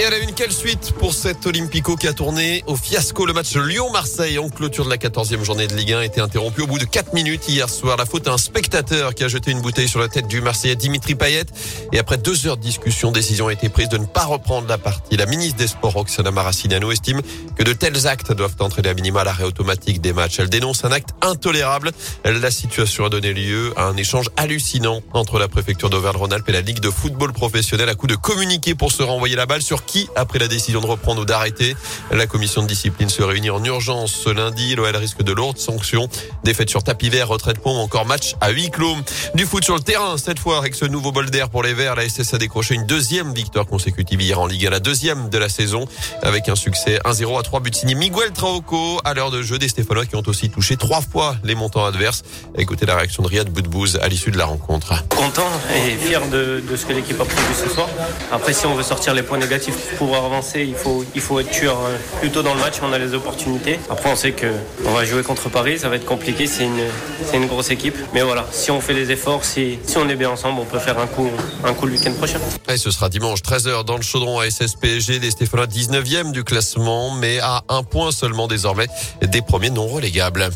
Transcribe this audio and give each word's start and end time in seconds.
Et 0.00 0.04
à 0.06 0.08
la 0.08 0.16
une, 0.16 0.32
quelle 0.32 0.50
suite 0.50 0.94
pour 0.98 1.12
cet 1.12 1.46
Olympico 1.46 1.94
qui 1.94 2.08
a 2.08 2.14
tourné 2.14 2.64
au 2.66 2.74
fiasco 2.74 3.26
Le 3.26 3.34
match 3.34 3.54
Lyon-Marseille 3.54 4.38
en 4.38 4.48
clôture 4.48 4.86
de 4.86 4.88
la 4.88 4.96
14e 4.96 5.44
journée 5.44 5.66
de 5.66 5.74
Ligue 5.74 5.92
1 5.92 5.98
a 5.98 6.04
été 6.06 6.22
interrompu 6.22 6.62
au 6.62 6.66
bout 6.66 6.78
de 6.78 6.86
4 6.86 7.12
minutes 7.12 7.46
hier 7.50 7.68
soir. 7.68 7.98
La 7.98 8.06
faute 8.06 8.26
à 8.26 8.32
un 8.32 8.38
spectateur 8.38 9.14
qui 9.14 9.24
a 9.24 9.28
jeté 9.28 9.50
une 9.50 9.60
bouteille 9.60 9.88
sur 9.88 10.00
la 10.00 10.08
tête 10.08 10.26
du 10.26 10.40
Marseillais 10.40 10.74
Dimitri 10.74 11.16
Payet. 11.16 11.44
Et 11.92 11.98
après 11.98 12.16
deux 12.16 12.46
heures 12.46 12.56
de 12.56 12.62
discussion, 12.62 13.12
décision 13.12 13.48
a 13.48 13.52
été 13.52 13.68
prise 13.68 13.90
de 13.90 13.98
ne 13.98 14.06
pas 14.06 14.24
reprendre 14.24 14.66
la 14.68 14.78
partie. 14.78 15.18
La 15.18 15.26
ministre 15.26 15.58
des 15.58 15.66
Sports, 15.66 15.92
Roxana 15.92 16.30
Maracineanu, 16.30 16.90
estime 16.90 17.20
que 17.54 17.62
de 17.62 17.74
tels 17.74 18.06
actes 18.06 18.32
doivent 18.32 18.56
entraîner 18.60 18.88
à 18.88 18.94
minima 18.94 19.22
l'arrêt 19.22 19.44
automatique 19.44 20.00
des 20.00 20.14
matchs. 20.14 20.38
Elle 20.38 20.48
dénonce 20.48 20.82
un 20.86 20.92
acte 20.92 21.10
intolérable. 21.20 21.90
La 22.24 22.50
situation 22.50 23.04
a 23.04 23.10
donné 23.10 23.34
lieu 23.34 23.74
à 23.76 23.84
un 23.84 23.98
échange 23.98 24.30
hallucinant 24.38 25.02
entre 25.12 25.38
la 25.38 25.48
préfecture 25.48 25.90
d'Auvergne-Rhône-Alpes 25.90 26.48
et 26.48 26.52
la 26.52 26.62
Ligue 26.62 26.80
de 26.80 26.90
football 26.90 27.34
professionnel 27.34 27.90
à 27.90 27.94
coup 27.94 28.06
de 28.06 28.16
communiquer 28.16 28.74
pour 28.74 28.92
se 28.92 29.02
renvoyer 29.02 29.36
la 29.36 29.44
balle 29.44 29.60
sur 29.60 29.84
qui 29.90 30.08
après 30.14 30.38
la 30.38 30.48
décision 30.48 30.80
de 30.80 30.86
reprendre 30.86 31.22
ou 31.22 31.24
d'arrêter. 31.24 31.76
La 32.10 32.26
commission 32.26 32.62
de 32.62 32.66
discipline 32.66 33.08
se 33.08 33.22
réunit 33.22 33.50
en 33.50 33.62
urgence 33.64 34.12
ce 34.12 34.30
lundi. 34.30 34.74
L'OL 34.76 34.94
risque 34.96 35.22
de 35.22 35.32
lourdes 35.32 35.58
sanctions. 35.58 36.08
Défaite 36.44 36.70
sur 36.70 36.82
tapis 36.82 37.10
vert, 37.10 37.28
retraite 37.28 37.58
pont, 37.58 37.76
encore 37.76 38.06
match 38.06 38.34
à 38.40 38.50
huis 38.50 38.70
clos. 38.70 38.96
Du 39.34 39.46
foot 39.46 39.64
sur 39.64 39.74
le 39.74 39.80
terrain, 39.80 40.16
cette 40.18 40.38
fois 40.38 40.58
avec 40.58 40.74
ce 40.74 40.84
nouveau 40.84 41.12
bol 41.12 41.30
d'air 41.30 41.48
pour 41.48 41.62
les 41.62 41.74
Verts. 41.74 41.96
La 41.96 42.08
SS 42.08 42.34
a 42.34 42.38
décroché 42.38 42.74
une 42.74 42.86
deuxième 42.86 43.32
victoire 43.32 43.66
consécutive 43.66 44.20
hier 44.20 44.38
en 44.40 44.46
Ligue 44.46 44.66
1, 44.66 44.70
la 44.70 44.80
deuxième 44.80 45.28
de 45.28 45.38
la 45.38 45.48
saison, 45.48 45.86
avec 46.22 46.48
un 46.48 46.56
succès 46.56 46.98
1-0 47.04 47.38
à 47.38 47.42
3 47.42 47.60
buts 47.60 47.70
signés 47.72 47.94
Miguel 47.94 48.32
Traoco 48.32 49.00
à 49.04 49.14
l'heure 49.14 49.30
de 49.30 49.42
jeu 49.42 49.58
des 49.58 49.68
Stéphanois 49.68 50.06
qui 50.06 50.16
ont 50.16 50.22
aussi 50.26 50.50
touché 50.50 50.76
trois 50.76 51.00
fois 51.00 51.36
les 51.44 51.54
montants 51.54 51.84
adverses. 51.84 52.22
Écoutez 52.56 52.86
la 52.86 52.96
réaction 52.96 53.22
de 53.22 53.28
Riyad 53.28 53.48
Boudbouz 53.48 53.98
à 54.00 54.08
l'issue 54.08 54.30
de 54.30 54.38
la 54.38 54.46
rencontre. 54.46 55.04
Content 55.08 55.50
et 55.74 55.96
fier 55.96 56.26
de, 56.28 56.62
de 56.68 56.76
ce 56.76 56.86
que 56.86 56.92
l'équipe 56.92 57.20
a 57.20 57.24
produit 57.24 57.54
ce 57.54 57.68
soir. 57.68 57.88
Après, 58.32 58.52
si 58.52 58.66
on 58.66 58.74
veut 58.74 58.82
sortir 58.82 59.14
les 59.14 59.22
points 59.22 59.38
négatifs 59.38 59.79
pour 59.88 59.98
pouvoir 59.98 60.24
avancer, 60.24 60.62
il 60.62 60.74
faut, 60.74 61.04
il 61.14 61.20
faut 61.20 61.40
être 61.40 61.50
tueur 61.50 61.78
euh, 61.80 61.96
plus 62.20 62.30
tôt 62.30 62.42
dans 62.42 62.54
le 62.54 62.60
match. 62.60 62.76
On 62.82 62.92
a 62.92 62.98
les 62.98 63.14
opportunités. 63.14 63.78
Après, 63.88 64.10
on 64.10 64.16
sait 64.16 64.32
que 64.32 64.46
on 64.86 64.92
va 64.92 65.04
jouer 65.04 65.22
contre 65.22 65.48
Paris. 65.48 65.78
Ça 65.78 65.88
va 65.88 65.96
être 65.96 66.04
compliqué. 66.04 66.46
C'est 66.46 66.64
une, 66.64 67.46
grosse 67.46 67.70
équipe. 67.70 67.96
Mais 68.14 68.22
voilà, 68.22 68.46
si 68.52 68.70
on 68.70 68.80
fait 68.80 68.94
des 68.94 69.10
efforts, 69.10 69.44
si, 69.44 69.78
si 69.84 69.96
on 69.96 70.08
est 70.08 70.14
bien 70.14 70.30
ensemble, 70.30 70.60
on 70.60 70.64
peut 70.64 70.78
faire 70.78 70.98
un 70.98 71.06
coup, 71.06 71.28
un 71.64 71.72
coup 71.74 71.86
le 71.86 71.92
week-end 71.92 72.12
prochain. 72.12 72.38
Et 72.68 72.76
ce 72.76 72.90
sera 72.90 73.08
dimanche 73.08 73.40
13h 73.40 73.84
dans 73.84 73.96
le 73.96 74.02
chaudron 74.02 74.38
à 74.38 74.50
SSPG. 74.50 75.18
Les 75.20 75.30
Stéphanois 75.30 75.66
19e 75.66 76.32
du 76.32 76.44
classement, 76.44 77.10
mais 77.14 77.38
à 77.40 77.62
un 77.68 77.82
point 77.82 78.12
seulement 78.12 78.46
désormais 78.46 78.86
des 79.22 79.42
premiers 79.42 79.70
non 79.70 79.86
relégables. 79.86 80.50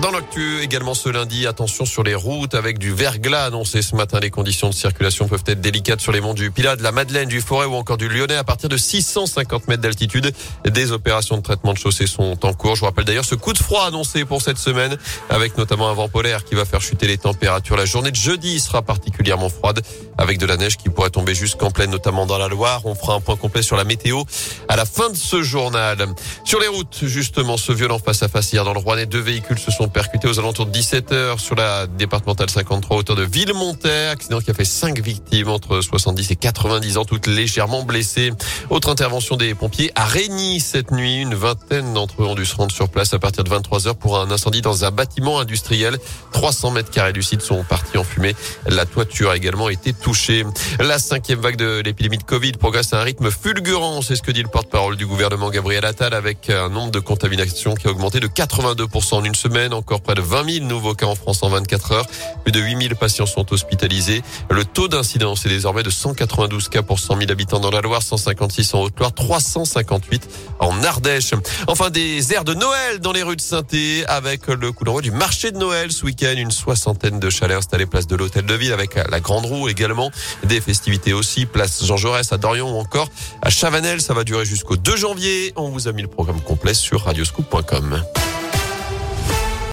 Dans 0.00 0.10
l'actu 0.10 0.60
également 0.60 0.92
ce 0.92 1.08
lundi, 1.08 1.46
attention 1.46 1.84
sur 1.84 2.02
les 2.02 2.16
routes 2.16 2.54
avec 2.54 2.78
du 2.78 2.92
verglas 2.92 3.44
annoncé 3.44 3.80
ce 3.80 3.94
matin. 3.94 4.18
Les 4.20 4.28
conditions 4.28 4.68
de 4.68 4.74
circulation 4.74 5.28
peuvent 5.28 5.44
être 5.46 5.60
délicates 5.60 6.00
sur 6.00 6.10
les 6.10 6.20
monts 6.20 6.34
du 6.34 6.50
Pilat, 6.50 6.74
de 6.74 6.82
la 6.82 6.90
Madeleine, 6.90 7.28
du 7.28 7.40
Forêt 7.40 7.66
ou 7.66 7.74
encore 7.74 7.96
du 7.96 8.08
Lyonnais 8.08 8.34
à 8.34 8.42
partir 8.42 8.68
de 8.68 8.76
650 8.76 9.68
mètres 9.68 9.82
d'altitude. 9.82 10.34
Des 10.68 10.90
opérations 10.90 11.36
de 11.36 11.42
traitement 11.42 11.72
de 11.72 11.78
chaussée 11.78 12.08
sont 12.08 12.44
en 12.44 12.52
cours. 12.52 12.74
Je 12.74 12.80
vous 12.80 12.86
rappelle 12.86 13.04
d'ailleurs 13.04 13.24
ce 13.24 13.36
coup 13.36 13.52
de 13.52 13.58
froid 13.58 13.86
annoncé 13.86 14.24
pour 14.24 14.42
cette 14.42 14.58
semaine 14.58 14.98
avec 15.30 15.56
notamment 15.56 15.88
un 15.88 15.94
vent 15.94 16.08
polaire 16.08 16.44
qui 16.44 16.56
va 16.56 16.64
faire 16.64 16.82
chuter 16.82 17.06
les 17.06 17.16
températures. 17.16 17.76
La 17.76 17.86
journée 17.86 18.10
de 18.10 18.16
jeudi 18.16 18.58
sera 18.58 18.82
particulièrement 18.82 19.48
froide 19.48 19.80
avec 20.18 20.38
de 20.38 20.46
la 20.46 20.56
neige 20.56 20.76
qui 20.76 20.88
pourrait 20.90 21.10
tomber 21.10 21.36
jusqu'en 21.36 21.70
pleine, 21.70 21.90
notamment 21.90 22.26
dans 22.26 22.38
la 22.38 22.48
Loire. 22.48 22.82
On 22.84 22.96
fera 22.96 23.14
un 23.14 23.20
point 23.20 23.36
complet 23.36 23.62
sur 23.62 23.76
la 23.76 23.84
météo 23.84 24.24
à 24.68 24.74
la 24.74 24.86
fin 24.86 25.08
de 25.08 25.16
ce 25.16 25.42
journal. 25.42 26.04
Sur 26.44 26.58
les 26.58 26.68
routes, 26.68 27.04
justement, 27.04 27.56
ce 27.56 27.72
violent 27.72 28.00
face 28.00 28.22
à 28.24 28.28
face 28.28 28.52
hier 28.52 28.64
dans 28.64 28.74
le 28.74 28.80
Rouennais, 28.80 29.06
deux 29.06 29.20
véhicules 29.20 29.58
se 29.58 29.70
sont 29.70 29.83
percutés 29.88 30.28
aux 30.28 30.38
alentours 30.38 30.66
de 30.66 30.70
17 30.70 31.12
heures 31.12 31.40
sur 31.40 31.54
la 31.54 31.86
départementale 31.86 32.50
53 32.50 32.96
hauteur 32.96 33.16
de 33.16 33.22
Villemonter. 33.22 34.08
Accident 34.10 34.40
qui 34.40 34.50
a 34.50 34.54
fait 34.54 34.64
cinq 34.64 35.00
victimes 35.00 35.48
entre 35.48 35.80
70 35.80 36.30
et 36.30 36.36
90 36.36 36.98
ans, 36.98 37.04
toutes 37.04 37.26
légèrement 37.26 37.82
blessées. 37.82 38.32
Autre 38.70 38.90
intervention 38.90 39.36
des 39.36 39.54
pompiers 39.54 39.92
à 39.94 40.04
Régny 40.04 40.60
cette 40.60 40.90
nuit. 40.90 41.22
Une 41.22 41.34
vingtaine 41.34 41.92
d'entre 41.92 42.22
eux 42.22 42.26
ont 42.26 42.34
dû 42.34 42.46
se 42.46 42.56
rendre 42.56 42.72
sur 42.72 42.88
place 42.88 43.14
à 43.14 43.18
partir 43.18 43.44
de 43.44 43.50
23 43.50 43.88
heures 43.88 43.96
pour 43.96 44.18
un 44.18 44.30
incendie 44.30 44.62
dans 44.62 44.84
un 44.84 44.90
bâtiment 44.90 45.38
industriel. 45.38 45.98
300 46.32 46.70
mètres 46.70 46.90
carrés 46.90 47.12
du 47.12 47.22
site 47.22 47.42
sont 47.42 47.62
partis 47.64 47.98
en 47.98 48.04
fumée. 48.04 48.34
La 48.66 48.86
toiture 48.86 49.30
a 49.30 49.36
également 49.36 49.68
été 49.68 49.92
touchée. 49.92 50.44
La 50.78 50.98
cinquième 50.98 51.40
vague 51.40 51.56
de 51.56 51.82
l'épidémie 51.84 52.18
de 52.18 52.22
Covid 52.22 52.52
progresse 52.52 52.92
à 52.92 53.00
un 53.00 53.02
rythme 53.02 53.30
fulgurant. 53.30 54.02
C'est 54.02 54.16
ce 54.16 54.22
que 54.22 54.30
dit 54.30 54.42
le 54.42 54.48
porte-parole 54.48 54.96
du 54.96 55.06
gouvernement 55.06 55.50
Gabriel 55.50 55.84
Attal 55.84 56.14
avec 56.14 56.48
un 56.50 56.68
nombre 56.68 56.90
de 56.90 57.00
contaminations 57.00 57.74
qui 57.74 57.86
a 57.86 57.90
augmenté 57.90 58.20
de 58.20 58.28
82% 58.28 59.14
en 59.14 59.24
une 59.24 59.34
semaine. 59.34 59.73
Encore 59.74 60.00
près 60.00 60.14
de 60.14 60.20
20 60.20 60.50
000 60.50 60.66
nouveaux 60.66 60.94
cas 60.94 61.06
en 61.06 61.14
France 61.14 61.42
en 61.42 61.48
24 61.48 61.92
heures. 61.92 62.06
Plus 62.44 62.52
de 62.52 62.60
8 62.60 62.82
000 62.82 62.94
patients 62.94 63.26
sont 63.26 63.52
hospitalisés. 63.52 64.22
Le 64.50 64.64
taux 64.64 64.88
d'incidence 64.88 65.44
est 65.46 65.48
désormais 65.48 65.82
de 65.82 65.90
192 65.90 66.68
cas 66.68 66.82
pour 66.82 67.00
100 67.00 67.18
000 67.18 67.30
habitants 67.30 67.60
dans 67.60 67.70
la 67.70 67.80
Loire, 67.80 68.02
156 68.02 68.74
en 68.74 68.82
Haute-Loire, 68.82 69.12
358 69.12 70.28
en 70.60 70.82
Ardèche. 70.84 71.32
Enfin, 71.66 71.90
des 71.90 72.32
airs 72.32 72.44
de 72.44 72.54
Noël 72.54 73.00
dans 73.00 73.12
les 73.12 73.22
rues 73.22 73.36
de 73.36 73.40
saint 73.40 73.64
avec 74.08 74.46
le 74.48 74.72
coup 74.72 74.84
d'envoi 74.84 75.00
du 75.00 75.10
marché 75.10 75.50
de 75.50 75.58
Noël 75.58 75.90
ce 75.90 76.04
week-end. 76.04 76.34
Une 76.36 76.50
soixantaine 76.50 77.18
de 77.18 77.30
chalets 77.30 77.56
installés 77.56 77.86
place 77.86 78.06
de 78.06 78.16
l'Hôtel 78.16 78.44
de 78.46 78.54
Ville 78.54 78.72
avec 78.72 78.96
la 79.10 79.20
Grande 79.20 79.46
Roue 79.46 79.68
également. 79.68 80.10
Des 80.44 80.60
festivités 80.60 81.12
aussi, 81.12 81.46
place 81.46 81.84
Jean 81.84 81.96
Jaurès 81.96 82.30
à 82.32 82.36
Dorion 82.36 82.76
ou 82.76 82.78
encore 82.78 83.08
à 83.42 83.50
Chavanel. 83.50 84.00
Ça 84.00 84.14
va 84.14 84.24
durer 84.24 84.44
jusqu'au 84.44 84.76
2 84.76 84.96
janvier. 84.96 85.52
On 85.56 85.70
vous 85.70 85.88
a 85.88 85.92
mis 85.92 86.02
le 86.02 86.08
programme 86.08 86.40
complet 86.40 86.74
sur 86.74 87.04
radioscoop.com. 87.04 88.02